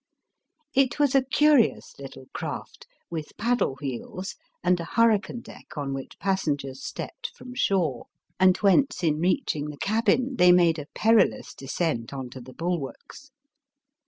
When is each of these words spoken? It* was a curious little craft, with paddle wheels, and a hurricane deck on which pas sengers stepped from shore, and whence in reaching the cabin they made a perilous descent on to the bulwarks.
It* 0.73 0.97
was 0.97 1.13
a 1.13 1.21
curious 1.25 1.93
little 1.99 2.25
craft, 2.33 2.87
with 3.11 3.37
paddle 3.37 3.75
wheels, 3.79 4.33
and 4.63 4.79
a 4.79 4.83
hurricane 4.95 5.41
deck 5.41 5.77
on 5.77 5.93
which 5.93 6.17
pas 6.17 6.43
sengers 6.43 6.77
stepped 6.77 7.27
from 7.35 7.53
shore, 7.53 8.07
and 8.39 8.57
whence 8.57 9.03
in 9.03 9.19
reaching 9.19 9.69
the 9.69 9.77
cabin 9.77 10.37
they 10.37 10.51
made 10.51 10.79
a 10.79 10.87
perilous 10.95 11.53
descent 11.53 12.13
on 12.13 12.31
to 12.31 12.41
the 12.41 12.51
bulwarks. 12.53 13.29